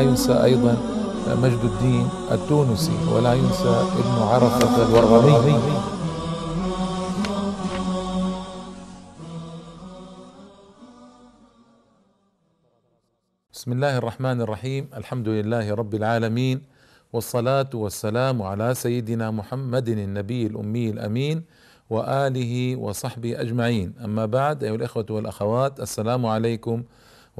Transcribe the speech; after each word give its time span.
ينسى 0.00 0.44
أيضا 0.44 0.76
مجد 1.42 1.62
الدين 1.64 2.08
التونسي 2.32 2.98
ولا 3.12 3.34
ينسى 3.34 3.74
ابن 4.00 4.16
عرفة 4.22 4.74
الورغمي 4.88 5.58
بسم 13.52 13.72
الله 13.72 13.98
الرحمن 13.98 14.40
الرحيم. 14.40 14.88
الحمد 14.96 15.28
لله 15.28 15.74
رب 15.74 15.94
العالمين 15.94 16.62
والصلاة 17.12 17.70
والسلام 17.74 18.42
على 18.42 18.74
سيدنا 18.74 19.30
محمد 19.30 19.88
النبي 19.88 20.46
الأمي 20.46 20.90
الأمين 20.90 21.44
وآله 21.90 22.76
وصحبه 22.76 23.40
أجمعين. 23.40 23.94
أما 24.04 24.26
بعد 24.26 24.64
أيها 24.64 24.74
الإخوة 24.74 25.06
والأخوات 25.10 25.80
السلام 25.80 26.26
عليكم 26.26 26.82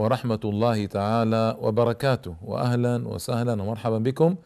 ورحمة 0.01 0.41
الله 0.45 0.87
تعالى 0.87 1.57
وبركاته. 1.61 2.35
وأهلا 2.43 3.09
وسهلا 3.09 3.53
ومرحبا 3.53 3.99
بكم 3.99 4.37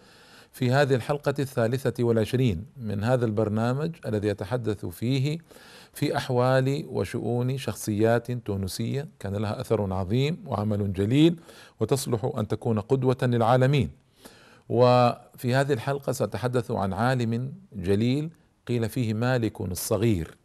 في 0.52 0.70
هذه 0.70 0.94
الحلقة 0.94 1.34
الثالثة 1.38 2.04
والعشرين 2.04 2.66
من 2.76 3.04
هذا 3.04 3.24
البرنامج 3.24 3.90
الذي 4.06 4.28
يتحدث 4.28 4.86
فيه 4.86 5.38
في 5.92 6.16
أحوال 6.16 6.86
وشؤون 6.90 7.58
شخصيات 7.58 8.30
تونسية. 8.30 9.08
كان 9.20 9.36
لها 9.36 9.60
أثر 9.60 9.92
عظيم 9.92 10.44
وعمل 10.46 10.92
جليل 10.92 11.36
وتصلح 11.80 12.32
أن 12.38 12.48
تكون 12.48 12.80
قدوة 12.80 13.18
للعالمين. 13.22 13.90
وفي 14.68 15.54
هذه 15.54 15.72
الحلقة 15.72 16.12
سأتحدث 16.12 16.70
عن 16.70 16.92
عالم 16.92 17.52
جليل 17.72 18.30
قيل 18.66 18.88
فيه 18.88 19.14
مالك 19.14 19.60
الصغير 19.60 20.36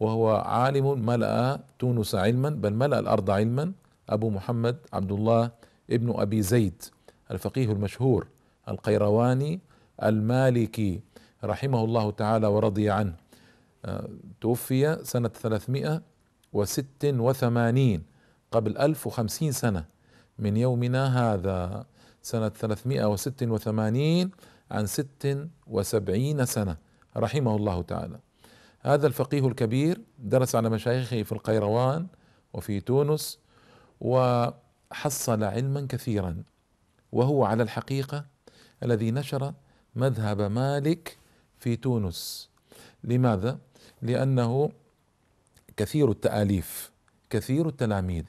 وهو 0.00 0.30
عالم 0.30 1.06
ملأ 1.06 1.60
تونس 1.78 2.14
علما 2.14 2.50
بل 2.50 2.74
ملأ 2.74 2.98
الأرض 2.98 3.30
علما. 3.30 3.72
أبو 4.10 4.30
محمد 4.30 4.76
عبد 4.92 5.12
الله 5.12 5.50
ابن 5.90 6.20
أبي 6.20 6.42
زيد 6.42 6.82
الفقيه 7.30 7.72
المشهور 7.72 8.26
القيرواني 8.68 9.60
المالكي 10.02 11.00
رحمه 11.44 11.84
الله 11.84 12.10
تعالى 12.10 12.46
ورضي 12.46 12.90
عنه. 12.90 13.14
توفي 14.40 14.98
سنة 15.02 15.28
386 15.28 18.02
قبل 18.52 18.78
1050 18.78 19.52
سنة 19.52 19.84
من 20.38 20.56
يومنا 20.56 21.34
هذا. 21.34 21.84
سنة 22.22 22.48
386 22.48 24.30
عن 24.70 24.86
76 24.86 26.44
سنة 26.44 26.76
رحمه 27.16 27.56
الله 27.56 27.82
تعالى. 27.82 28.18
هذا 28.80 29.06
الفقيه 29.06 29.46
الكبير 29.46 30.00
درس 30.18 30.54
على 30.54 30.70
مشايخه 30.70 31.22
في 31.22 31.32
القيروان 31.32 32.06
وفي 32.52 32.80
تونس 32.80 33.38
وحصل 34.00 35.44
علما 35.44 35.86
كثيرا 35.88 36.42
وهو 37.12 37.44
على 37.44 37.62
الحقيقة 37.62 38.24
الذي 38.82 39.10
نشر 39.10 39.54
مذهب 39.96 40.40
مالك 40.40 41.18
في 41.58 41.76
تونس 41.76 42.50
لماذا؟ 43.04 43.58
لأنه 44.02 44.70
كثير 45.76 46.10
التآليف 46.10 46.90
كثير 47.30 47.68
التلاميذ 47.68 48.24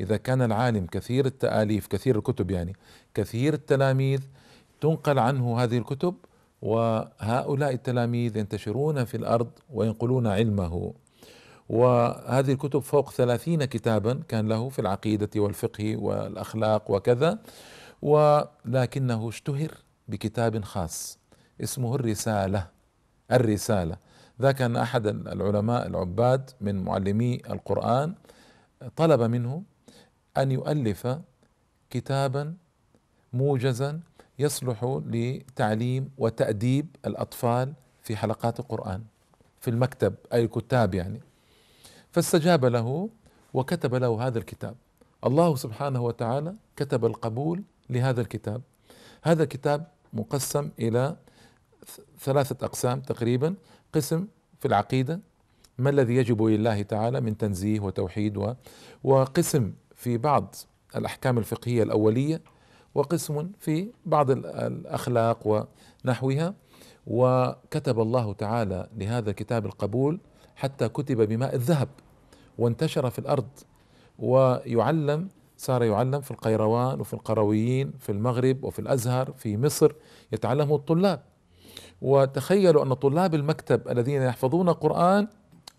إذا 0.00 0.16
كان 0.16 0.42
العالم 0.42 0.86
كثير 0.86 1.26
التآليف 1.26 1.86
كثير 1.86 2.18
الكتب 2.18 2.50
يعني 2.50 2.76
كثير 3.14 3.54
التلاميذ 3.54 4.20
تنقل 4.80 5.18
عنه 5.18 5.60
هذه 5.60 5.78
الكتب 5.78 6.14
وهؤلاء 6.62 7.72
التلاميذ 7.72 8.36
ينتشرون 8.36 9.04
في 9.04 9.16
الأرض 9.16 9.50
وينقلون 9.70 10.26
علمه 10.26 10.94
وهذه 11.68 12.52
الكتب 12.52 12.80
فوق 12.80 13.10
ثلاثين 13.10 13.64
كتابا 13.64 14.22
كان 14.28 14.48
له 14.48 14.68
في 14.68 14.78
العقيدة 14.78 15.30
والفقه 15.36 15.96
والأخلاق 15.96 16.90
وكذا 16.90 17.38
ولكنه 18.02 19.28
اشتهر 19.28 19.70
بكتاب 20.08 20.64
خاص 20.64 21.18
اسمه 21.62 21.94
الرسالة 21.94 22.66
الرسالة. 23.32 23.96
ذا 24.42 24.52
كان 24.52 24.76
أحد 24.76 25.06
العلماء 25.06 25.86
العباد 25.86 26.50
من 26.60 26.84
معلمي 26.84 27.34
القرآن. 27.50 28.14
طلب 28.96 29.20
منه 29.22 29.62
أن 30.36 30.52
يؤلف 30.52 31.18
كتابا 31.90 32.54
موجزا 33.32 34.00
يصلح 34.38 35.00
لتعليم 35.06 36.10
وتأديب 36.18 36.96
الأطفال 37.06 37.72
في 38.02 38.16
حلقات 38.16 38.60
القرآن 38.60 39.02
في 39.60 39.70
المكتب 39.70 40.14
أي 40.32 40.44
الكتاب 40.44 40.94
يعني. 40.94 41.20
فاستجاب 42.14 42.64
له 42.64 43.08
وكتب 43.54 43.94
له 43.94 44.26
هذا 44.26 44.38
الكتاب. 44.38 44.76
الله 45.26 45.56
سبحانه 45.56 46.02
وتعالى 46.02 46.54
كتب 46.76 47.04
القبول 47.04 47.62
لهذا 47.90 48.20
الكتاب. 48.20 48.62
هذا 49.22 49.42
الكتاب 49.42 49.86
مقسم 50.12 50.70
إلى 50.78 51.16
ثلاثة 52.18 52.66
أقسام 52.66 53.00
تقريبا. 53.00 53.54
قسم 53.92 54.26
في 54.60 54.68
العقيدة 54.68 55.20
ما 55.78 55.90
الذي 55.90 56.16
يجب 56.16 56.42
لله 56.42 56.82
تعالى 56.82 57.20
من 57.20 57.36
تنزيه 57.36 57.80
وتوحيد 57.80 58.36
و 58.36 58.54
وقسم 59.04 59.72
في 59.96 60.18
بعض 60.18 60.54
الأحكام 60.96 61.38
الفقهية 61.38 61.82
الأولية 61.82 62.40
وقسم 62.94 63.50
في 63.58 63.90
بعض 64.06 64.30
الأخلاق 64.30 65.66
ونحوها. 66.04 66.54
وكتب 67.06 68.00
الله 68.00 68.32
تعالى 68.32 68.88
لهذا 68.96 69.30
الكتاب 69.30 69.66
القبول 69.66 70.20
حتى 70.56 70.88
كتب 70.88 71.28
بماء 71.28 71.54
الذهب 71.54 71.88
وانتشر 72.58 73.10
في 73.10 73.18
الأرض. 73.18 73.48
ويعلم 74.18 75.28
صار 75.56 75.82
يعلم 75.82 76.20
في 76.20 76.30
القيروان 76.30 77.00
وفي 77.00 77.14
القرويين 77.14 77.92
في 77.98 78.12
المغرب 78.12 78.64
وفي 78.64 78.78
الأزهر 78.78 79.32
في 79.32 79.56
مصر 79.56 79.92
يتعلمه 80.32 80.74
الطلاب. 80.74 81.22
وتخيلوا 82.02 82.84
أن 82.84 82.94
طلاب 82.94 83.34
المكتب 83.34 83.88
الذين 83.88 84.22
يحفظون 84.22 84.70
قران 84.70 85.28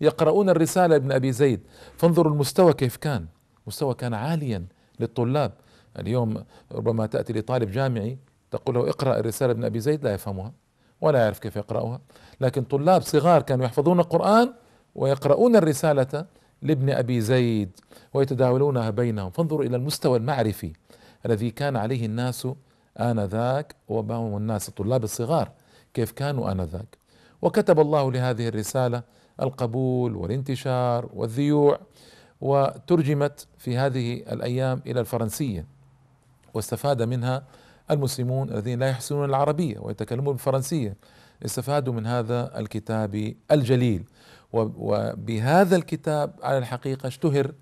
يقرؤون 0.00 0.48
الرسالة 0.48 0.96
ابن 0.96 1.12
أبي 1.12 1.32
زيد. 1.32 1.60
فانظروا 1.96 2.32
المستوى 2.32 2.72
كيف 2.72 2.96
كان. 2.96 3.26
مستوى 3.66 3.94
كان 3.94 4.14
عاليا 4.14 4.66
للطلاب. 5.00 5.52
اليوم 5.98 6.44
ربما 6.72 7.06
تأتي 7.06 7.32
لطالب 7.32 7.70
جامعي 7.70 8.18
تقول 8.50 8.74
له 8.74 8.88
اقرأ 8.88 9.18
الرسالة 9.18 9.52
ابن 9.52 9.64
أبي 9.64 9.80
زيد 9.80 10.04
لا 10.04 10.14
يفهمها 10.14 10.52
ولا 11.00 11.18
يعرف 11.18 11.38
كيف 11.38 11.56
يقرأها. 11.56 12.00
لكن 12.40 12.62
طلاب 12.62 13.02
صغار 13.02 13.42
كانوا 13.42 13.64
يحفظون 13.64 14.00
القرآن 14.00 14.52
ويقرؤون 14.96 15.56
الرسالة 15.56 16.26
لابن 16.62 16.90
أبي 16.90 17.20
زيد 17.20 17.70
ويتداولونها 18.14 18.90
بينهم. 18.90 19.30
فانظروا 19.30 19.64
إلى 19.64 19.76
المستوى 19.76 20.18
المعرفي 20.18 20.72
الذي 21.26 21.50
كان 21.50 21.76
عليه 21.76 22.06
الناس 22.06 22.48
آنذاك 23.00 23.74
وبهم 23.88 24.36
الناس 24.36 24.68
الطلاب 24.68 25.04
الصغار. 25.04 25.50
كيف 25.94 26.12
كانوا 26.12 26.52
آنذاك؟ 26.52 26.98
وكتب 27.42 27.80
الله 27.80 28.12
لهذه 28.12 28.48
الرسالة 28.48 29.02
القبول 29.42 30.16
والانتشار 30.16 31.08
والذيوع 31.14 31.78
وترجمت 32.40 33.46
في 33.58 33.76
هذه 33.76 34.14
الأيام 34.14 34.82
إلى 34.86 35.00
الفرنسية 35.00 35.66
واستفاد 36.54 37.02
منها 37.02 37.44
المسلمون 37.90 38.50
الذين 38.50 38.78
لا 38.78 38.88
يحسنون 38.88 39.24
العربية 39.24 39.78
ويتكلمون 39.78 40.34
بالفرنسية. 40.34 40.96
استفادوا 41.44 41.92
من 41.94 42.06
هذا 42.06 42.58
الكتاب 42.58 43.34
الجليل. 43.50 44.04
وبهذا 44.52 45.76
الكتاب 45.76 46.32
على 46.42 46.58
الحقيقة 46.58 47.06
اشتهر 47.06 47.52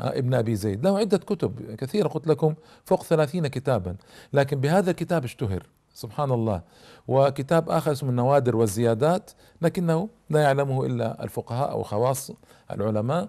آه، 0.00 0.18
ابن 0.18 0.34
أبي 0.34 0.56
زيد. 0.56 0.84
له 0.84 0.98
عدة 0.98 1.18
كتب 1.18 1.74
كثيرة 1.78 2.08
قلت 2.08 2.26
لكم 2.26 2.54
فوق 2.84 3.02
ثلاثين 3.02 3.46
كتابا. 3.46 3.96
لكن 4.32 4.60
بهذا 4.60 4.90
الكتاب 4.90 5.24
اشتهر 5.24 5.66
سبحان 5.94 6.30
الله. 6.30 6.62
وكتاب 7.08 7.70
آخر 7.70 7.92
اسمه 7.92 8.10
النوادر 8.10 8.56
والزيادات 8.56 9.30
لكنه 9.62 10.08
لا 10.30 10.40
يعلمه 10.40 10.86
إلا 10.86 11.24
الفقهاء 11.24 11.70
أو 11.70 11.82
خواص 11.82 12.30
العلماء. 12.70 13.28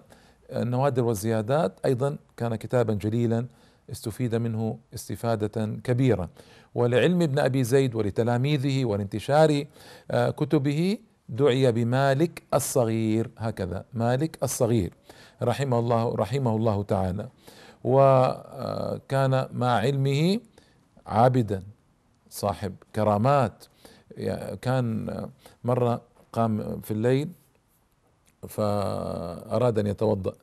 النوادر 0.52 1.04
والزيادات 1.04 1.80
أيضا 1.84 2.16
كان 2.36 2.56
كتابا 2.56 2.94
جليلا 2.94 3.46
استفيد 3.90 4.34
منه 4.34 4.78
استفادة 4.94 5.66
كبيرة. 5.84 6.30
ولعلم 6.74 7.22
ابن 7.22 7.38
أبي 7.38 7.64
زيد 7.64 7.94
ولتلاميذه 7.94 8.84
ولانتشار 8.84 9.64
آه، 10.10 10.30
كتبه 10.30 10.98
دعي 11.28 11.72
بمالك 11.72 12.42
الصغير 12.54 13.30
هكذا 13.38 13.84
مالك 13.94 14.38
الصغير 14.42 14.94
رحمه 15.42 15.78
الله 15.78 16.14
رحمه 16.14 16.56
الله 16.56 16.82
تعالى. 16.82 17.28
وكان 17.84 19.48
مع 19.52 19.70
علمه 19.70 20.40
عابدا 21.06 21.62
صاحب 22.30 22.74
كرامات. 22.94 23.64
كان 24.62 25.10
مرة 25.64 26.02
قام 26.32 26.80
في 26.80 26.90
الليل 26.90 27.28
فأراد 28.48 29.78
أن 29.78 29.86
يتوضأ 29.86 30.34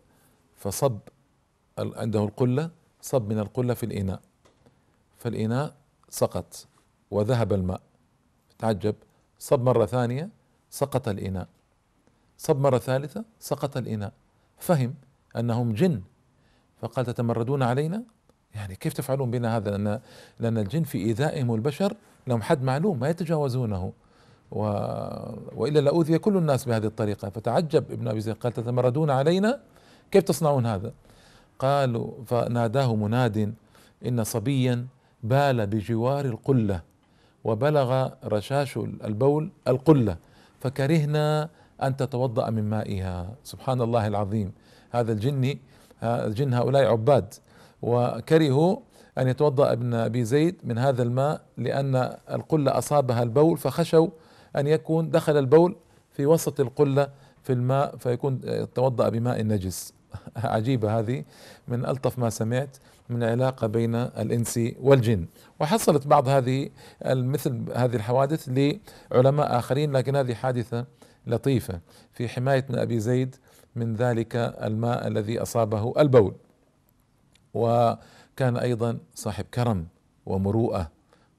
فصب 0.58 0.98
عنده 1.78 2.24
القلة 2.24 2.70
صب 3.02 3.30
من 3.30 3.40
القلة 3.40 3.74
في 3.74 3.86
الإناء. 3.86 4.22
فالإناء 5.18 5.74
سقط 6.10 6.68
وذهب 7.12 7.54
الماء 7.54 7.82
تعجب 8.60 8.96
صب 9.40 9.62
مرة 9.62 9.86
ثانية 9.86 10.30
سقط 10.74 11.08
الإناء. 11.08 11.48
صب 12.38 12.60
مرة 12.60 12.78
ثالثة 12.78 13.24
سقط 13.40 13.78
الإناء. 13.78 14.12
فهم 14.58 14.94
أنهم 15.38 15.74
جن. 15.74 16.02
فقال 16.82 17.06
تتمردون 17.06 17.64
علينا؟ 17.64 18.04
يعني 18.56 18.76
كيف 18.76 18.94
تفعلون 18.94 19.32
بنا 19.32 19.58
هذا؟ 19.58 19.72
لأن 19.78 20.00
لأن 20.40 20.58
الجن 20.58 20.84
في 20.84 20.98
إيذائهم 20.98 21.54
البشر 21.54 21.94
لهم 22.28 22.42
حد 22.42 22.64
معلوم 22.64 23.00
ما 23.00 23.10
يتجاوزونه. 23.10 23.94
و... 24.52 24.60
وإلا 25.56 25.80
لأوذي 25.80 26.18
كل 26.18 26.38
الناس 26.38 26.66
بهذه 26.66 26.86
الطريقة. 26.86 27.30
فتعجب 27.30 27.92
ابن 27.92 28.08
أبي 28.08 28.22
زيد 28.22 28.36
قال 28.36 28.54
تتمردون 28.54 29.10
علينا؟ 29.10 29.60
كيف 30.12 30.24
تصنعون 30.24 30.66
هذا؟ 30.66 30.94
قالوا 31.60 32.12
فناداه 32.26 32.96
مناد 32.96 33.54
إن 34.08 34.24
صبيا 34.24 34.88
بال 35.24 35.68
بجوار 35.68 36.26
القلة 36.26 36.82
وبلغ 37.44 38.10
رشاش 38.24 38.78
البول 38.78 39.50
القلة. 39.68 40.18
فكرهنا 40.64 41.50
أن 41.84 41.92
تتوضأ 41.98 42.50
من 42.50 42.70
مائها. 42.70 43.36
سبحان 43.44 43.82
الله 43.82 44.08
العظيم. 44.08 44.52
هذا 44.92 45.12
الجني 45.12 45.60
الجن 46.04 46.54
هؤلاء 46.54 46.86
عباد 46.92 47.34
وكرهوا 47.82 48.78
أن 49.18 49.28
يتوضأ 49.28 49.72
ابن 49.72 49.94
أبي 49.94 50.24
زيد 50.24 50.56
من 50.64 50.78
هذا 50.78 51.04
الماء 51.04 51.42
لأن 51.58 52.16
القلة 52.32 52.78
أصابها 52.78 53.24
البول 53.24 53.58
فخشوا 53.58 54.08
أن 54.56 54.68
يكون 54.68 55.10
دخل 55.10 55.38
البول 55.38 55.76
في 56.12 56.26
وسط 56.26 56.60
القلة 56.60 57.08
في 57.44 57.54
الماء 57.54 57.98
فيكون 57.98 58.42
توضأ 58.74 59.10
بماء 59.10 59.44
نجس. 59.44 59.94
عجيبة 60.36 61.00
هذه 61.00 61.24
من 61.68 61.86
ألطف 61.86 62.20
ما 62.20 62.30
سمعت 62.30 62.78
من 63.10 63.24
العلاقة 63.24 63.68
بين 63.68 63.96
الإنس 63.96 64.60
والجن. 64.80 65.26
وحصلت 65.60 66.08
بعض 66.08 66.28
هذه 66.28 66.70
مثل 67.06 67.66
هذه 67.76 67.96
الحوادث 67.96 68.50
لعلماء 68.50 69.60
آخرين 69.60 69.92
لكن 69.92 70.16
هذه 70.16 70.34
حادثة 70.34 70.86
لطيفة 71.28 71.80
في 72.14 72.30
حماية 72.30 72.66
من 72.70 72.78
أبي 72.78 73.00
زيد 73.00 73.36
من 73.76 73.96
ذلك 73.96 74.36
الماء 74.36 75.08
الذي 75.08 75.42
أصابه 75.42 75.94
البول. 75.98 76.36
وكان 77.54 78.58
أيضا 78.58 78.98
صاحب 79.16 79.46
كرم 79.54 79.88
ومروءة 80.26 80.92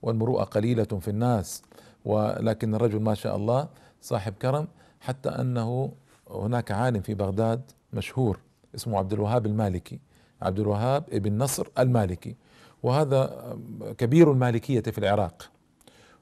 والمروءة 0.03 0.45
قليلة 0.45 0.85
في 0.85 1.09
الناس 1.09 1.63
ولكن 2.05 2.75
الرجل 2.75 3.01
ما 3.01 3.15
شاء 3.15 3.37
الله 3.37 3.69
صاحب 4.03 4.33
كرم 4.43 4.69
حتى 5.01 5.29
أنه 5.29 5.93
هناك 6.31 6.71
عالم 6.71 7.01
في 7.01 7.15
بغداد 7.15 7.61
مشهور. 7.93 8.39
اسمه 8.75 8.99
عبد 8.99 9.13
الوهاب 9.13 9.47
المالكي 9.47 10.01
عبد 10.43 10.61
الوهاب 10.61 11.05
ابن 11.13 11.39
نصر 11.39 11.67
المالكي. 11.79 12.37
وهذا 12.83 13.57
كبير 13.99 14.33
المالكية 14.33 14.81
في 14.81 14.99
العراق 14.99 15.51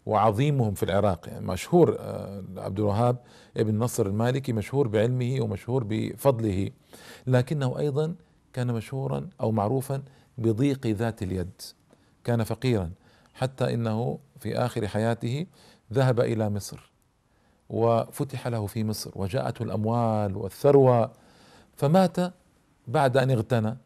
وعظيمهم 0.06 0.74
في 0.74 0.82
العراق. 0.82 1.28
يعني 1.28 1.46
مشهور 1.46 1.96
آه، 2.00 2.42
عبد 2.56 2.78
الوهاب 2.78 3.16
ابن 3.56 3.78
نصر 3.78 4.06
المالكي 4.06 4.52
مشهور 4.52 4.88
بعلمه 4.88 5.40
ومشهور 5.40 5.84
بفضله 5.88 6.70
لكنه 7.26 7.78
أيضا 7.78 8.14
كان 8.52 8.66
مشهورا 8.66 9.28
أو 9.40 9.52
معروفا 9.52 10.02
بضيق 10.38 10.86
ذات 10.86 11.22
اليد. 11.22 11.62
كان 12.24 12.44
فقيرا 12.44 12.90
حتى 13.34 13.74
إنه 13.74 14.18
في 14.40 14.58
آخر 14.58 14.88
حياته 14.88 15.46
ذهب 15.92 16.20
إلى 16.20 16.50
مصر 16.50 16.92
وفتح 17.68 18.48
له 18.48 18.66
في 18.66 18.84
مصر 18.84 19.10
وجاءته 19.14 19.62
الأموال 19.62 20.36
والثروة 20.36 21.12
فمات 21.76 22.16
بعد 22.88 23.16
أن 23.16 23.30
اغتنى. 23.30 23.76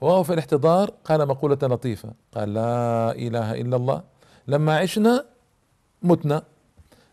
وهو 0.00 0.22
في 0.22 0.32
الاحتضار 0.32 0.90
قال 1.04 1.28
مقولة 1.28 1.58
لطيفة. 1.62 2.12
قال 2.34 2.54
لا 2.54 3.12
إله 3.12 3.60
إلا 3.60 3.76
الله. 3.76 4.02
لما 4.48 4.78
عشنا 4.78 5.24
متنا. 6.02 6.42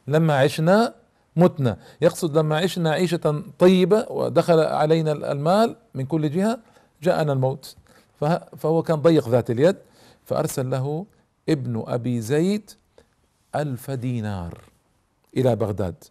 لما 0.08 0.38
عشنا 0.38 0.94
متنا. 1.36 1.78
يقصد 2.02 2.38
لما 2.38 2.58
عشنا 2.58 2.92
عيشة 2.92 3.44
طيبة 3.60 4.06
ودخل 4.10 4.60
علينا 4.60 5.12
المال 5.12 5.76
من 5.96 6.06
كل 6.06 6.30
جهة 6.30 6.60
جاءنا 7.04 7.34
الموت. 7.34 7.76
فهو 8.58 8.84
كان 8.84 9.02
ضيق 9.02 9.30
ذات 9.30 9.52
اليد 9.52 9.76
فأرسل 10.26 10.70
له 10.70 11.06
ابن 11.50 11.84
أبي 11.88 12.22
زيد 12.22 12.72
ألف 13.56 13.92
دينار 13.92 14.62
إلى 15.38 15.56
بغداد. 15.56 16.04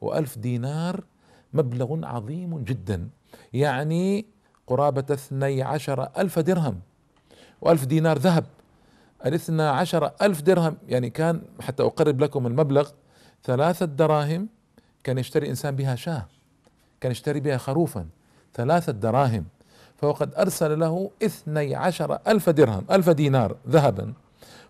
وألف 0.00 0.38
دينار 0.38 1.04
مبلغ 1.52 2.06
عظيم 2.06 2.64
جدا. 2.64 3.08
يعني 3.52 4.26
قرابة 4.66 5.04
اثني 5.10 5.62
عشر 5.62 6.08
ألف 6.18 6.38
درهم. 6.38 6.80
وألف 7.60 7.84
دينار 7.84 8.18
ذهب. 8.18 8.44
الاثنى 9.26 9.62
عشر 9.62 10.10
ألف 10.22 10.40
درهم 10.42 10.76
يعني 10.88 11.10
كان 11.10 11.42
حتى 11.60 11.82
أقرب 11.82 12.20
لكم 12.20 12.46
المبلغ 12.46 12.90
ثلاثة 13.44 13.86
دراهم 13.86 14.48
كان 15.04 15.18
يشتري 15.18 15.48
إنسان 15.48 15.76
بها 15.76 15.94
شاة 15.94 16.26
كان 17.00 17.12
يشتري 17.12 17.40
بها 17.40 17.56
خروفا. 17.56 18.06
ثلاثة 18.54 18.92
دراهم. 18.92 19.44
فهو 19.96 20.12
قد 20.12 20.34
أرسل 20.34 20.80
له 20.80 21.10
اثني 21.22 21.74
عشر 21.74 22.18
ألف 22.28 22.50
درهم 22.50 22.84
ألف 22.90 23.10
دينار 23.10 23.56
ذهبا. 23.68 24.12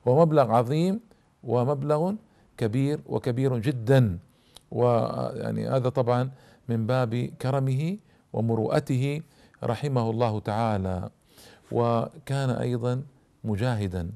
ومبلغ 0.06 0.52
عظيم 0.52 1.00
ومبلغ 1.44 2.12
كبير 2.56 3.00
وكبير 3.06 3.58
جدا. 3.58 4.18
ويعني 4.70 5.68
هذا 5.68 5.88
طبعا 5.88 6.30
من 6.68 6.86
باب 6.86 7.30
كرمه 7.42 7.96
ومروءته 8.32 9.22
رحمه 9.64 10.10
الله 10.10 10.40
تعالى 10.40 11.10
وكان 11.72 12.50
أيضا 12.50 13.02
مجاهدا. 13.44 14.10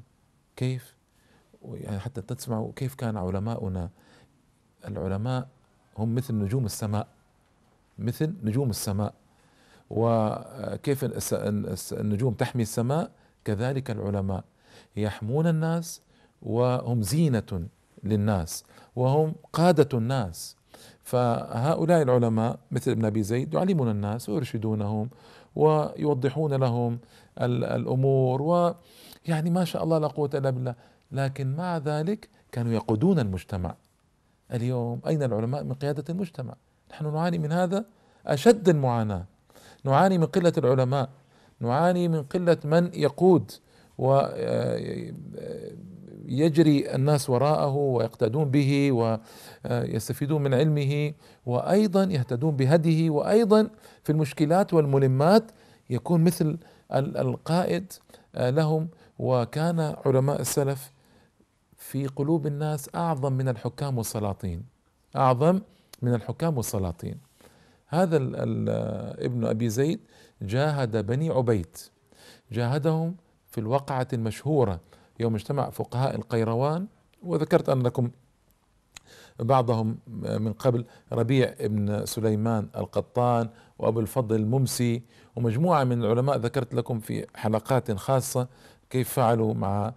كيف؟ 0.55 0.95
يعني 1.65 1.99
حتى 1.99 2.21
تسمعوا 2.21 2.71
كيف 2.75 2.95
كان 2.95 3.17
علماؤنا. 3.17 3.89
العلماء 4.87 5.47
هم 5.97 6.15
مثل 6.15 6.35
نجوم 6.35 6.65
السماء 6.65 7.07
مثل 7.99 8.33
نجوم 8.43 8.69
السماء. 8.69 9.13
وكيف 9.89 11.05
النجوم 11.93 12.33
تحمي 12.33 12.61
السماء؟ 12.61 13.11
كذلك 13.45 13.91
العلماء. 13.91 14.43
يحمون 14.95 15.47
الناس 15.47 16.01
وهم 16.41 17.01
زينة 17.01 17.67
للناس 18.03 18.63
وهم 18.95 19.35
قادة 19.53 19.97
الناس. 19.97 20.57
فهؤلاء 21.03 22.01
العلماء 22.01 22.59
مثل 22.71 22.91
ابن 22.91 23.05
أبي 23.05 23.23
زيد 23.23 23.53
يعلمون 23.53 23.89
الناس 23.89 24.29
ويرشدونهم 24.29 25.09
ويوضحون 25.55 26.53
لهم 26.53 26.99
الأمور 27.41 28.41
ويعني 28.41 29.49
ما 29.49 29.65
شاء 29.65 29.83
الله 29.83 29.97
لا 29.97 30.07
قوة 30.07 30.29
إلا 30.33 30.49
بالله. 30.49 30.75
لكن 31.11 31.55
مع 31.55 31.77
ذلك 31.77 32.29
كانوا 32.51 32.73
يقودون 32.73 33.19
المجتمع. 33.19 33.75
اليوم 34.53 35.01
أين 35.07 35.23
العلماء 35.23 35.63
من 35.63 35.73
قيادة 35.73 36.03
المجتمع؟ 36.09 36.53
نحن 36.91 37.13
نعاني 37.13 37.37
من 37.37 37.51
هذا 37.51 37.85
أشد 38.25 38.69
المعاناة. 38.69 39.25
نعاني 39.83 40.17
من 40.17 40.25
قلة 40.25 40.53
العلماء. 40.57 41.09
نعاني 41.59 42.07
من 42.07 42.23
قلة 42.23 42.57
من 42.65 42.91
يقود 42.93 43.51
و 43.97 44.21
يجري 46.31 46.95
الناس 46.95 47.29
وراءه 47.29 47.75
ويقتدون 47.75 48.51
به 48.51 48.91
ويستفيدون 48.91 50.41
من 50.41 50.53
علمه 50.53 51.13
وأيضا 51.45 52.03
يهتدون 52.03 52.55
بهديه 52.55 53.09
وأيضا 53.09 53.69
في 54.03 54.11
المشكلات 54.11 54.73
والملمات 54.73 55.51
يكون 55.89 56.23
مثل 56.23 56.57
القائد 56.93 57.93
لهم 58.35 58.87
وكان 59.19 59.95
علماء 60.05 60.41
السلف 60.41 60.91
في 61.77 62.07
قلوب 62.07 62.47
الناس 62.47 62.89
أعظم 62.95 63.33
من 63.33 63.49
الحكام 63.49 63.97
والسلاطين. 63.97 64.63
أعظم 65.15 65.61
من 66.01 66.13
الحكام 66.13 66.57
والسلاطين. 66.57 67.15
هذا 67.87 68.17
ابن 69.25 69.45
أبي 69.45 69.69
زيد 69.69 69.99
جاهد 70.41 71.05
بني 71.05 71.29
عبيد. 71.29 71.77
جاهدهم 72.51 73.15
في 73.47 73.57
الوقعة 73.57 74.07
المشهورة 74.13 74.79
يوم 75.21 75.35
اجتمع 75.35 75.69
فقهاء 75.69 76.15
القيروان 76.15 76.87
وذكرت 77.23 77.69
أن 77.69 77.81
لكم 77.83 78.11
بعضهم 79.39 79.97
من 80.23 80.53
قبل 80.53 80.85
ربيع 81.13 81.53
بن 81.59 82.05
سليمان 82.05 82.67
القطان 82.77 83.49
وأبو 83.79 83.99
الفضل 83.99 84.35
الممسي 84.35 85.03
ومجموعة 85.35 85.83
من 85.83 86.03
العلماء 86.03 86.37
ذكرت 86.37 86.73
لكم 86.73 86.99
في 86.99 87.25
حلقات 87.35 87.91
خاصة 87.91 88.47
كيف 88.89 89.09
فعلوا 89.09 89.53
مع 89.53 89.93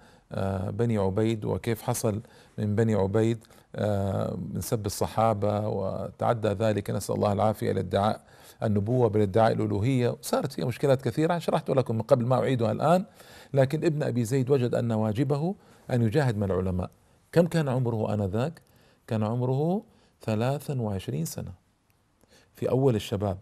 بني 0.71 0.99
عبيد 0.99 1.45
وكيف 1.45 1.83
حصل 1.83 2.21
من 2.59 2.75
بني 2.75 2.95
عبيد 2.95 3.39
آه، 3.77 4.39
من 4.55 4.61
سب 4.61 4.87
الصحابة 4.87 5.69
وتعدى 5.69 6.49
ذلك. 6.49 6.91
نسأل 6.91 7.15
الله 7.15 7.33
العافية 7.33 7.71
إلى 7.71 7.81
ادعاء 7.81 8.21
النبوة 8.63 9.09
بالادعاء 9.09 9.53
الألوهية. 9.53 10.09
وصارت 10.09 10.53
فيها 10.53 10.65
مشكلات 10.65 11.03
كثيرة 11.03 11.39
شرحت 11.39 11.71
لكم 11.71 11.95
من 11.95 12.03
قبل 12.03 12.27
ما 12.27 12.37
أعيدها 12.37 12.73
الآن. 12.73 13.05
لكن 13.55 13.85
ابن 13.85 14.03
أبي 14.03 14.25
زيد 14.25 14.51
وجد 14.51 14.75
أن 14.75 14.93
واجبه 14.93 15.55
أن 15.91 16.03
يجاهد 16.03 16.37
من 16.37 16.45
العلماء. 16.45 16.91
كم 17.33 17.47
كان 17.47 17.69
عمره 17.69 18.15
آنذاك؟ 18.15 18.63
كان 19.07 19.23
عمره 19.23 19.83
ثلاثا 20.23 20.81
وعشرين 20.81 21.25
سنة 21.25 21.53
في 22.55 22.71
أول 22.71 22.95
الشباب. 22.97 23.39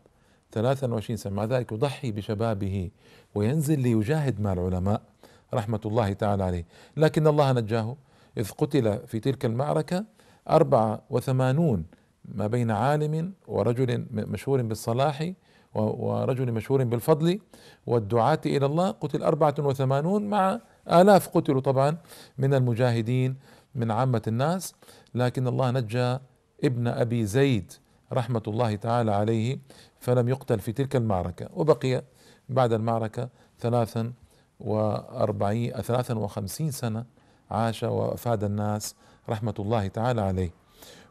ثلاثا 0.52 0.92
وعشرين 0.92 1.16
سنة. 1.16 1.32
مع 1.32 1.44
ذلك 1.44 1.72
يضحي 1.72 2.12
بشبابه 2.12 2.90
وينزل 3.34 3.80
ليجاهد 3.80 4.40
مع 4.40 4.52
العلماء. 4.52 5.11
رحمة 5.54 5.80
الله 5.86 6.12
تعالى 6.12 6.44
عليه. 6.44 6.66
لكن 6.96 7.26
الله 7.26 7.52
نجاه 7.52 7.96
إذ 8.38 8.50
قتل 8.50 9.06
في 9.06 9.20
تلك 9.20 9.44
المعركة 9.44 10.04
أربعة 10.50 11.02
وثمانون 11.10 11.84
ما 12.24 12.46
بين 12.46 12.70
عالم 12.70 13.32
ورجل 13.48 14.06
مشهور 14.10 14.62
بالصلاح 14.62 15.32
ورجل 15.74 16.52
مشهور 16.52 16.84
بالفضل 16.84 17.40
والدعاة 17.86 18.40
إلى 18.46 18.66
الله. 18.66 18.90
قتل 18.90 19.22
أربعة 19.22 19.54
وثمانون 19.58 20.26
مع 20.26 20.60
آلاف 20.90 21.28
قتلوا 21.28 21.60
طبعا 21.60 21.96
من 22.38 22.54
المجاهدين 22.54 23.36
من 23.74 23.90
عامة 23.90 24.22
الناس. 24.26 24.74
لكن 25.14 25.46
الله 25.46 25.70
نجى 25.70 26.18
ابن 26.64 26.86
أبي 26.88 27.26
زيد 27.26 27.72
رحمة 28.12 28.42
الله 28.46 28.76
تعالى 28.76 29.12
عليه 29.12 29.58
فلم 30.00 30.28
يقتل 30.28 30.58
في 30.60 30.72
تلك 30.72 30.96
المعركة. 30.96 31.48
وبقي 31.54 32.02
بعد 32.48 32.72
المعركة 32.72 33.28
ثلاثا 33.58 34.12
وأربعين 34.60 35.72
ثلاثا 35.72 36.14
وخمسين 36.14 36.70
سنة 36.70 37.04
عاش 37.50 37.82
وأفاد 37.82 38.44
الناس 38.44 38.94
رحمة 39.28 39.54
الله 39.58 39.88
تعالى 39.88 40.20
عليه. 40.20 40.50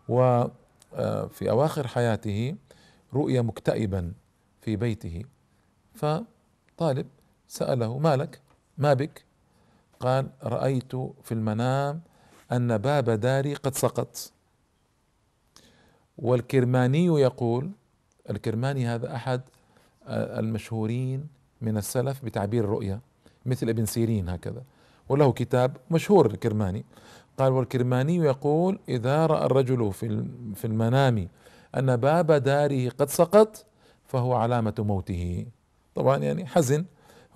وفي 0.10 1.50
أواخر 1.50 1.88
حياته 1.88 2.55
رؤي 3.13 3.41
مكتئبا 3.41 4.13
في 4.62 4.75
بيته. 4.75 5.24
فطالب 5.93 7.07
سأله 7.48 7.98
ما 7.98 8.15
لك؟ 8.15 8.41
ما 8.77 8.93
بك؟ 8.93 9.25
قال 10.00 10.29
رأيت 10.43 10.95
في 10.95 11.31
المنام 11.31 12.01
أن 12.51 12.77
باب 12.77 13.10
داري 13.10 13.53
قد 13.53 13.75
سقط. 13.75 14.31
والكرماني 16.17 17.05
يقول 17.05 17.71
الكرماني 18.29 18.88
هذا 18.88 19.15
أحد 19.15 19.41
المشهورين 20.07 21.27
من 21.62 21.77
السلف 21.77 22.25
بتعبير 22.25 22.63
الرؤيا. 22.63 23.00
مثل 23.45 23.69
ابن 23.69 23.86
سيرين 23.86 24.29
هكذا. 24.29 24.63
وله 25.10 25.31
كتاب 25.31 25.77
مشهور 25.91 26.25
الكرماني. 26.25 26.86
قال 27.38 27.53
والكرماني 27.53 28.15
يقول 28.15 28.79
إذا 28.89 29.25
رأى 29.25 29.45
الرجل 29.45 29.93
في 29.93 30.25
في 30.55 30.65
المنام 30.65 31.27
أن 31.77 31.95
باب 31.95 32.31
داره 32.31 32.89
قد 32.89 33.10
سقط 33.10 33.65
فهو 34.07 34.33
علامة 34.33 34.74
موته. 34.79 35.45
طبعا 35.95 36.17
يعني 36.17 36.45
حزن. 36.45 36.86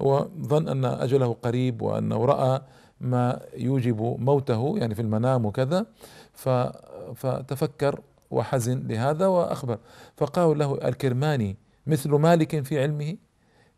هو 0.01 0.27
ظن 0.41 0.67
أن 0.67 0.85
أجله 0.85 1.33
قريب 1.33 1.81
وأنه 1.81 2.25
رأى 2.25 2.61
ما 3.01 3.41
يوجب 3.57 4.15
موته 4.19 4.77
يعني 4.77 4.95
في 4.95 5.01
المنام 5.01 5.45
وكذا. 5.45 5.85
فتفكر 7.15 7.99
وحزن 8.31 8.87
لهذا 8.87 9.27
وأخبر. 9.27 9.77
فقال 10.17 10.57
له 10.57 10.87
الكرماني 10.87 11.57
مثل 11.87 12.09
مالك 12.09 12.63
في 12.63 12.81
علمه؟ 12.81 13.15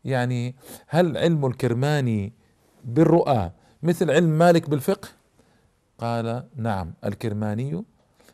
يعني 0.04 0.54
هل 0.86 1.16
علم 1.16 1.46
الكرماني 1.46 2.32
بالرؤى 2.84 3.50
مثل 3.82 4.10
علم 4.10 4.38
مالك 4.38 4.70
بالفقه؟ 4.70 5.08
قال 5.98 6.44
نعم 6.56 6.94
الكرماني 7.04 7.84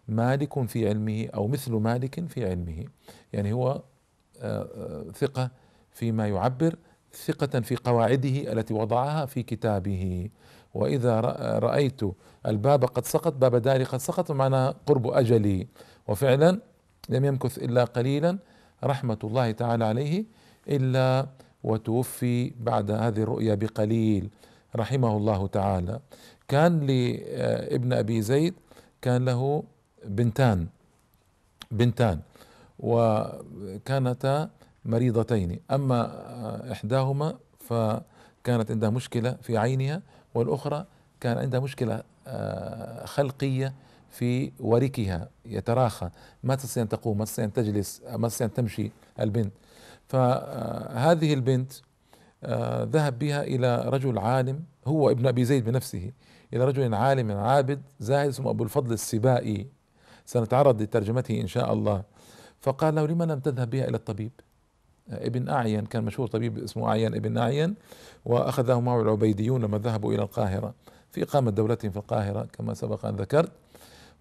مالك 0.08 0.66
في 0.66 0.88
علمه 0.88 1.28
أو 1.34 1.48
مثل 1.48 1.72
مالك 1.72 2.28
في 2.28 2.50
علمه. 2.50 2.84
يعني 3.32 3.52
هو 3.52 3.82
آه، 4.40 4.68
آه، 4.76 5.12
ثقة 5.12 5.50
فيما 5.92 6.28
يعبر 6.28 6.76
ثقة 7.12 7.60
في 7.60 7.76
قواعده 7.76 8.52
التي 8.52 8.74
وضعها 8.74 9.26
في 9.26 9.42
كتابه. 9.42 10.30
وإذا 10.74 11.20
رأيت 11.58 12.00
الباب 12.46 12.84
قد 12.84 13.04
سقط 13.04 13.32
باب 13.32 13.56
داري 13.56 13.84
قد 13.84 13.98
سقط 13.98 14.30
معنى 14.30 14.74
قرب 14.86 15.06
أجلي. 15.06 15.68
وفعلا 16.08 16.60
لم 17.08 17.24
يمكث 17.24 17.58
إلا 17.58 17.84
قليلا 17.84 18.38
رحمة 18.84 19.18
الله 19.24 19.50
تعالى 19.50 19.84
عليه 19.84 20.24
إلا 20.68 21.26
وتوفي 21.64 22.52
بعد 22.60 22.90
هذه 22.90 23.22
الرؤيا 23.22 23.54
بقليل. 23.54 24.28
رحمه 24.76 25.16
الله 25.16 25.46
تعالى. 25.46 26.00
كان 26.48 26.80
لابن 26.80 27.92
أبي 27.92 28.22
زيد 28.22 28.54
كان 29.02 29.24
له 29.24 29.62
بنتان 30.04 30.66
بنتان 31.70 32.20
وكانتا 32.78 34.50
مريضتين. 34.84 35.60
أما 35.70 36.00
إحداهما 36.72 37.34
فكانت 37.60 38.70
عندها 38.70 38.90
مشكلة 38.90 39.36
في 39.42 39.58
عينها 39.58 40.02
والأخرى 40.34 40.84
كان 41.20 41.38
عندها 41.38 41.60
مشكلة 41.60 42.02
آه، 42.26 43.06
خلقية 43.06 43.74
في 44.10 44.52
وركها 44.60 45.28
يتراخى. 45.46 46.10
ما 46.44 46.54
تستطيع 46.54 46.82
أن 46.82 46.88
تقوم 46.88 47.18
ما 47.18 47.24
تستطيع 47.24 47.44
أن 47.44 47.52
تجلس 47.52 48.02
ما 48.16 48.28
تستطيع 48.28 48.46
أن 48.46 48.54
تمشي 48.54 48.90
البنت. 49.20 49.52
فهذه 50.08 51.34
البنت 51.34 51.72
آه، 52.44 52.84
ذهب 52.84 53.18
بها 53.18 53.42
إلى 53.42 53.82
رجل 53.86 54.18
عالم 54.18 54.64
هو 54.86 55.10
ابن 55.10 55.26
أبي 55.26 55.44
زيد 55.44 55.64
بنفسه 55.64 56.10
إلى 56.52 56.64
رجل 56.64 56.94
عالم 56.94 57.32
عابد 57.32 57.82
زاهد 58.00 58.28
اسمه 58.28 58.50
أبو 58.50 58.64
الفضل 58.64 58.92
السبائي. 58.92 59.66
سنتعرض 60.26 60.82
لترجمته 60.82 61.40
إن 61.40 61.46
شاء 61.46 61.72
الله. 61.72 62.02
فقال 62.60 62.94
له 62.94 63.06
لما 63.06 63.24
لم 63.24 63.38
تذهب 63.40 63.70
بها 63.70 63.88
إلى 63.88 63.96
الطبيب؟ 63.96 64.32
ابن 65.08 65.48
أعين 65.48 65.86
كان 65.86 66.04
مشهور 66.04 66.28
طبيب 66.28 66.58
اسمه 66.58 66.88
أعين 66.88 67.14
ابن 67.14 67.38
أعين 67.38 67.74
وأخذه 68.24 68.80
معه 68.80 69.02
العبيديون 69.02 69.62
لما 69.62 69.78
ذهبوا 69.78 70.14
إلى 70.14 70.22
القاهرة 70.22 70.74
في 71.10 71.22
إقامة 71.22 71.50
دولتهم 71.50 71.90
في 71.90 71.96
القاهرة 71.96 72.48
كما 72.52 72.74
سبق 72.74 73.06
أن 73.06 73.16
ذكرت. 73.16 73.52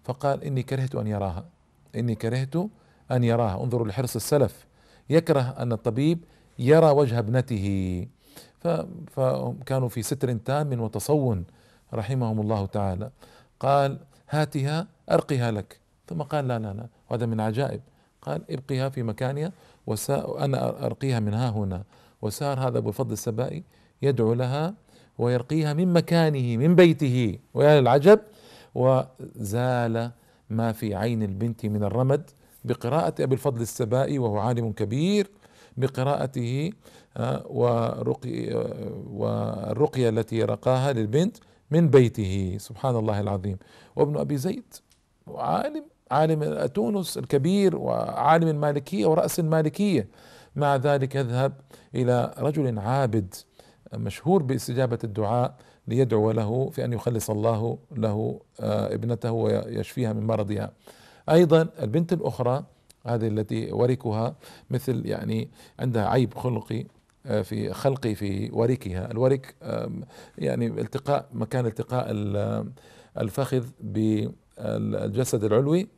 فقال 0.04 0.44
إني 0.44 0.62
كرهت 0.62 0.94
أن 0.94 1.06
يراها 1.06 1.44
إني 1.96 2.14
كرهت 2.14 2.56
أن 3.10 3.24
يراها 3.24 3.62
انظروا 3.62 3.86
لحرص 3.88 4.16
السلف. 4.16 4.66
يكره 5.10 5.54
أن 5.58 5.72
الطبيب 5.72 6.24
يرى 6.58 6.90
وجه 6.90 7.18
ابنته. 7.18 8.06
فكانوا 9.10 9.88
في 9.88 10.02
ستر 10.02 10.32
تام 10.32 10.80
وتصون 10.80 11.44
رحمهم 11.94 12.40
الله 12.40 12.66
تعالى. 12.66 13.10
قال 13.60 13.98
هاتها 14.30 14.86
أرقها 15.10 15.50
لك. 15.50 15.80
ثم 16.06 16.22
قال 16.22 16.48
لا 16.48 16.58
لا 16.58 16.72
لا 16.72 16.86
وهذا 17.10 17.26
من 17.26 17.40
عجائب. 17.40 17.80
قال 18.22 18.42
ابقيها 18.50 18.88
في 18.88 19.02
مكانها 19.02 19.52
وأنا 19.86 20.86
أرقيها 20.86 21.20
من 21.20 21.34
ها 21.34 21.50
هنا. 21.50 21.82
وسار 22.22 22.60
هذا 22.60 22.78
أبو 22.78 22.88
الفضل 22.88 23.12
السبائي 23.12 23.64
يدعو 24.02 24.32
لها 24.32 24.74
ويرقيها 25.18 25.72
من 25.72 25.92
مكانه 25.92 26.56
من 26.56 26.74
بيته. 26.74 27.38
ويا 27.54 27.78
العجب 27.78 28.20
وزال 28.74 30.10
ما 30.50 30.72
في 30.72 30.94
عين 30.94 31.22
البنت 31.22 31.66
من 31.66 31.84
الرمد. 31.84 32.30
بقراءة 32.64 33.14
أبي 33.20 33.34
الفضل 33.34 33.62
السبائي 33.62 34.18
وهو 34.18 34.38
عالم 34.38 34.72
كبير 34.72 35.30
بقراءته 35.76 36.72
آه، 37.16 37.46
ورقي 37.46 38.52
آه، 38.54 39.02
والرقية 39.10 40.08
التي 40.08 40.42
رقاها 40.42 40.92
للبنت 40.92 41.36
من 41.70 41.88
بيته. 41.88 42.56
سبحان 42.60 42.96
الله 42.96 43.20
العظيم. 43.20 43.58
وابن 43.96 44.16
أبي 44.16 44.36
زيد 44.36 44.74
عالم 45.28 45.84
عالم 46.10 46.66
تونس 46.66 47.18
الكبير 47.18 47.76
وعالم 47.76 48.48
المالكية 48.48 49.06
ورأس 49.06 49.40
المالكية. 49.40 50.08
مع 50.56 50.76
ذلك 50.76 51.14
يذهب 51.14 51.52
إلى 51.94 52.34
رجل 52.38 52.78
عابد 52.78 53.34
مشهور 53.94 54.42
باستجابة 54.42 54.98
الدعاء 55.04 55.54
ليدعو 55.88 56.30
له 56.30 56.70
في 56.70 56.84
أن 56.84 56.92
يخلص 56.92 57.30
الله 57.30 57.78
له 57.96 58.40
آه، 58.60 58.94
ابنته 58.94 59.32
ويشفيها 59.32 60.12
من 60.12 60.26
مرضها. 60.26 60.72
أيضا 61.30 61.68
البنت 61.82 62.12
الأخرى 62.12 62.64
هذه 63.06 63.28
التي 63.28 63.72
وركها 63.72 64.36
مثل 64.70 65.06
يعني 65.06 65.48
عندها 65.78 66.08
عيب 66.08 66.34
خلقي 66.34 66.86
آه، 67.26 67.42
في 67.42 67.72
خلقي 67.72 68.14
في 68.14 68.50
وركها. 68.52 69.10
الورك 69.10 69.54
يعني 70.38 70.66
التقاء 70.66 71.28
مكان 71.32 71.66
التقاء 71.66 72.06
الفخذ 73.18 73.66
بالجسد 73.80 75.44
العلوي. 75.44 75.88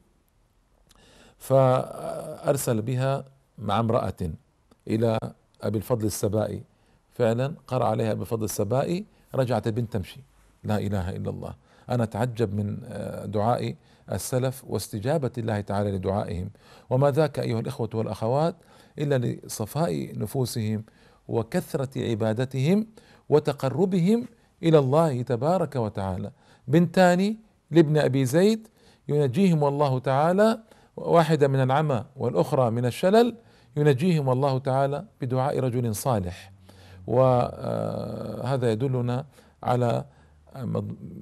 فأرسل 1.38 2.82
بها 2.82 3.24
مع 3.58 3.80
امرأة 3.80 4.30
إلى 4.88 5.18
أبي 5.62 5.78
الفضل 5.78 6.06
السبائي. 6.06 6.62
فعلا 7.12 7.54
قرأ 7.66 7.84
عليها 7.84 8.12
أبي 8.12 8.20
الفضل 8.20 8.44
السبائي 8.44 9.04
رجعت 9.34 9.66
البنت 9.66 9.92
تمشي. 9.92 10.20
لا 10.64 10.78
إله 10.78 11.10
إلا 11.16 11.30
الله. 11.30 11.54
أنا 11.90 12.04
أتعجب 12.04 12.54
من 12.54 12.78
آه، 12.84 13.26
دعاء 13.26 13.74
السلف 14.12 14.64
واستجابة 14.66 15.30
الله 15.38 15.60
تعالى 15.60 15.92
لدعائهم. 15.92 16.50
وما 16.90 17.10
ذاك 17.10 17.38
أيها 17.38 17.60
الإخوة 17.60 17.90
والأخوات 17.94 18.54
إلا 18.98 19.18
لصفاء 19.18 20.18
نفوسهم 20.18 20.84
وكثرة 21.28 21.88
عبادتهم 22.10 22.86
وتقربهم 23.28 24.28
إلى 24.62 24.78
الله 24.78 25.22
تبارك 25.22 25.76
وتعالى. 25.76 26.30
بنتان 26.68 27.36
لابن 27.70 27.96
أبي 27.98 28.24
زيد 28.24 28.68
ينجيهم 29.08 29.64
الله 29.64 29.98
تعالى 29.98 30.58
واحدة 30.96 31.48
من 31.48 31.62
العمى 31.62 32.04
والأخرى 32.16 32.70
من 32.70 32.86
الشلل 32.86 33.36
ينجيهم 33.76 34.30
الله 34.30 34.58
تعالى 34.58 35.04
بدعاء 35.20 35.60
رجل 35.60 35.94
صالح. 35.94 36.52
وهذا 37.06 38.72
يدلنا 38.72 39.26
على 39.62 40.04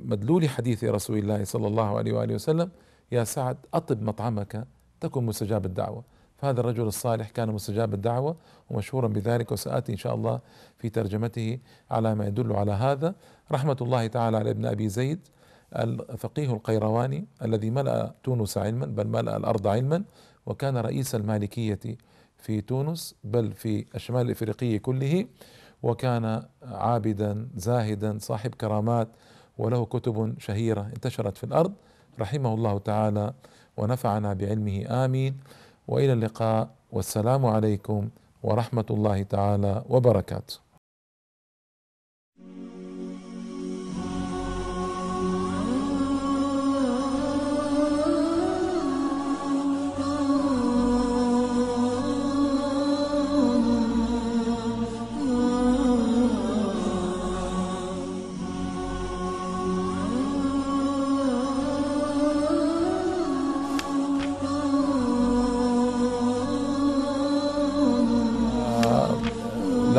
مدلول 0.04 0.48
حديث 0.48 0.84
رسول 0.84 1.18
الله 1.18 1.44
صلى 1.44 1.66
الله 1.66 1.98
عليه 1.98 2.12
وآله 2.12 2.34
وسلم 2.34 2.70
يا 3.12 3.24
سعد 3.24 3.56
أطب 3.74 4.02
مطعمك 4.02 4.66
تكن 5.00 5.26
مستجاب 5.26 5.66
الدعوة. 5.66 6.04
فهذا 6.36 6.60
الرجل 6.60 6.82
الصالح 6.82 7.30
كان 7.30 7.48
مستجاب 7.48 7.94
الدعوة 7.94 8.36
ومشهورا 8.70 9.08
بذلك 9.08 9.52
وسآتي 9.52 9.92
إن 9.92 9.96
شاء 9.96 10.14
الله 10.14 10.40
في 10.78 10.88
ترجمته 10.88 11.58
على 11.90 12.14
ما 12.14 12.26
يدل 12.26 12.52
على 12.52 12.72
هذا. 12.72 13.14
رحمة 13.52 13.76
الله 13.80 14.06
تعالى 14.06 14.36
على 14.36 14.50
ابن 14.50 14.66
أبي 14.66 14.88
زيد 14.88 15.18
الفقيه 15.76 16.52
القيرواني 16.52 17.26
الذي 17.42 17.70
ملأ 17.70 18.14
تونس 18.24 18.58
علما 18.58 18.86
بل 18.86 19.06
ملأ 19.08 19.36
الأرض 19.36 19.66
علما 19.66 20.04
وكان 20.46 20.76
رئيس 20.76 21.14
المالكية 21.14 21.80
في 22.38 22.60
تونس 22.60 23.14
بل 23.24 23.52
في 23.52 23.86
الشمال 23.94 24.26
الإفريقي 24.26 24.78
كله. 24.78 25.26
وكان 25.84 26.42
عابدا 26.62 27.48
زاهدا 27.56 28.18
صاحب 28.18 28.54
كرامات 28.54 29.08
وله 29.58 29.84
كتب 29.84 30.34
شهيرة 30.38 30.80
انتشرت 30.80 31.36
في 31.36 31.44
الأرض 31.44 31.72
رحمه 32.20 32.54
الله 32.54 32.78
تعالى 32.78 33.26
ونفعنا 33.76 34.32
بعلمه. 34.32 35.04
آمين. 35.04 35.32
وإلى 35.88 36.12
اللقاء 36.12 36.68
والسلام 36.92 37.46
عليكم 37.46 38.08
ورحمة 38.42 38.88
الله 38.90 39.22
تعالى 39.22 39.84
وبركاته. 39.88 40.63